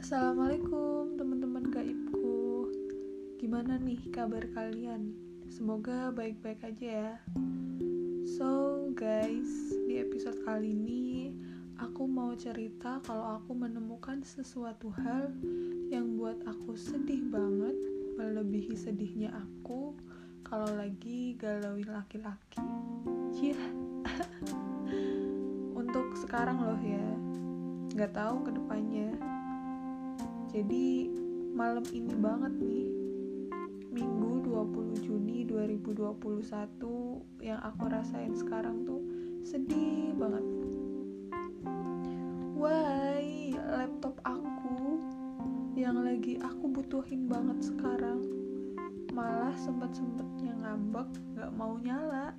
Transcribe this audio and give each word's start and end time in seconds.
Assalamualaikum 0.00 1.20
teman-teman 1.20 1.68
gaibku. 1.68 2.72
Gimana 3.36 3.76
nih 3.76 4.00
kabar 4.08 4.48
kalian? 4.56 5.12
Semoga 5.52 6.08
baik-baik 6.08 6.56
aja 6.64 6.88
ya. 6.88 7.12
So 8.24 8.80
guys, 8.96 9.76
di 9.84 10.00
episode 10.00 10.40
kali 10.48 10.72
ini 10.72 11.36
Aku 11.84 12.08
mau 12.08 12.32
cerita 12.32 13.04
kalau 13.04 13.44
aku 13.44 13.52
menemukan 13.52 14.24
sesuatu 14.24 14.88
hal 15.04 15.36
Yang 15.92 16.06
buat 16.16 16.38
aku 16.48 16.80
sedih 16.80 17.20
banget 17.28 17.76
Melebihi 18.16 18.72
sedihnya 18.72 19.36
aku 19.36 19.92
Kalau 20.48 20.80
lagi 20.80 21.36
galauin 21.36 21.92
laki-laki. 21.92 22.64
Cih 23.36 23.52
iya. 23.52 23.60
Untuk 25.84 26.16
sekarang 26.16 26.56
loh 26.56 26.80
ya. 26.80 27.08
Gak 28.00 28.16
tahu 28.16 28.48
ke 28.48 28.56
depannya 28.56 29.39
jadi, 30.50 31.06
malam 31.54 31.86
ini 31.94 32.10
banget 32.18 32.50
nih. 32.58 32.90
Minggu 33.94 34.42
20 34.50 34.98
Juni 34.98 35.46
2021 35.46 37.22
yang 37.38 37.62
aku 37.62 37.86
rasain 37.86 38.34
sekarang 38.34 38.82
tuh 38.82 38.98
sedih 39.46 40.10
banget. 40.18 40.42
Why? 42.58 43.54
Laptop 43.62 44.18
aku 44.26 44.98
yang 45.78 46.02
lagi 46.02 46.42
aku 46.42 46.66
butuhin 46.66 47.30
banget 47.30 47.70
sekarang 47.70 48.26
malah 49.14 49.54
sempet-sempetnya 49.54 50.58
ngambek 50.66 51.14
gak 51.38 51.54
mau 51.54 51.78
nyala. 51.78 52.34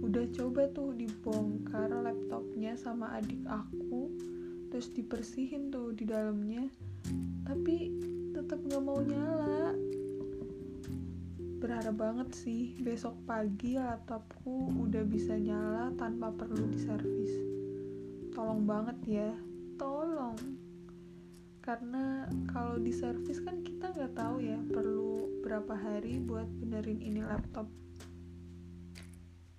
Udah 0.00 0.24
coba 0.32 0.72
tuh 0.72 0.96
dibongkar 0.96 1.92
laptopnya 1.92 2.80
sama 2.80 3.12
adik 3.20 3.44
aku 3.44 4.08
terus 4.68 4.92
dibersihin 4.92 5.72
tuh 5.72 5.92
di 5.92 6.04
dalamnya. 6.04 6.68
Tapi 7.44 7.76
tetap 8.36 8.60
gak 8.68 8.84
mau 8.84 9.00
nyala. 9.00 9.74
Berharap 11.58 11.96
banget 11.98 12.28
sih 12.38 12.78
besok 12.78 13.18
pagi 13.26 13.74
laptopku 13.74 14.70
udah 14.78 15.02
bisa 15.02 15.34
nyala 15.34 15.90
tanpa 15.98 16.30
perlu 16.30 16.70
diservis. 16.70 17.34
Tolong 18.30 18.62
banget 18.62 18.98
ya 19.04 19.30
tolong. 19.74 20.38
Karena 21.62 22.26
kalau 22.50 22.78
diservis 22.78 23.42
kan 23.42 23.62
kita 23.66 23.90
nggak 23.90 24.14
tahu 24.14 24.40
ya 24.42 24.58
perlu 24.70 25.42
berapa 25.42 25.74
hari 25.74 26.22
buat 26.22 26.46
benerin 26.62 27.02
ini 27.02 27.22
laptop. 27.22 27.66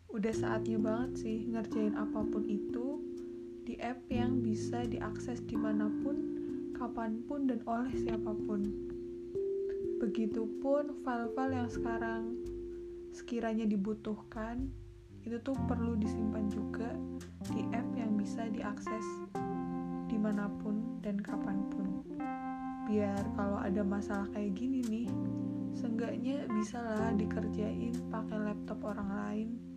Udah 0.10 0.34
saatnya 0.34 0.80
banget 0.82 1.22
sih 1.22 1.48
ngerjain 1.52 1.96
apa 1.96 2.26
pun 2.26 2.44
itu 2.50 3.00
di 3.70 3.78
app 3.86 4.02
yang 4.09 4.42
bisa 4.42 4.81
diakses 4.89 5.45
di 5.45 5.53
mana 5.53 5.86
pun 6.02 6.17
kapan 6.73 7.22
pun 7.30 7.45
dan 7.45 7.62
oleh 7.70 7.94
siapa 8.02 8.34
pun. 8.34 8.66
Begitupun 10.02 11.06
file-file 11.06 11.53
yang 11.53 11.70
sekarang 11.70 12.34
sekiranya 13.14 13.70
dibutuhkan, 13.70 14.73
itu 15.22 15.38
tuh 15.45 15.53
perlu 15.70 15.94
disimpan 16.02 16.50
juga 16.50 16.98
di 17.53 17.61
app 17.70 17.86
yang 17.94 18.17
bisa 18.17 18.50
diakses 18.50 19.06
di 20.09 20.17
mana 20.17 20.50
pun 20.66 20.98
dan 21.06 21.22
kapan 21.22 21.61
pun. 21.70 22.02
Biar 22.89 23.22
kalau 23.38 23.61
ada 23.61 23.86
masalah 23.86 24.26
kayak 24.33 24.58
gini 24.58 24.81
nih, 24.89 25.08
seenggaknya 25.78 26.50
bisa 26.58 26.81
lah 26.81 27.14
dikerjain 27.14 27.94
pakai 28.09 28.50
laptop 28.50 28.81
orang 28.81 29.09
lain. 29.14 29.69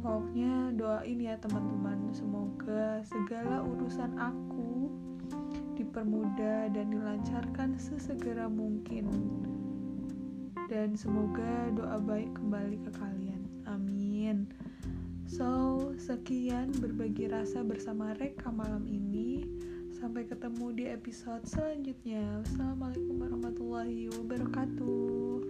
Pokoknya 0.00 0.72
doain 0.80 1.20
ya 1.20 1.36
teman-teman, 1.36 2.08
semoga 2.16 3.04
segala 3.04 3.60
urusan 3.60 4.16
aku 4.16 4.88
dipermudah 5.76 6.72
dan 6.72 6.88
dilancarkan 6.88 7.76
sesegera 7.76 8.48
mungkin. 8.48 9.12
Dan 10.72 10.96
semoga 10.96 11.68
doa 11.76 12.00
baik 12.00 12.32
kembali 12.32 12.80
ke 12.80 12.90
kalian. 12.96 13.44
Amin. 13.68 14.48
So, 15.28 15.92
sekian 16.00 16.72
berbagi 16.80 17.28
rasa 17.28 17.60
bersama 17.60 18.16
Reka 18.16 18.48
malam 18.48 18.88
ini. 18.88 19.44
Sampai 19.92 20.24
ketemu 20.24 20.72
di 20.72 20.84
episode 20.88 21.44
selanjutnya. 21.44 22.40
Wassalamualaikum 22.40 23.20
warahmatullahi 23.20 24.08
wabarakatuh. 24.16 25.49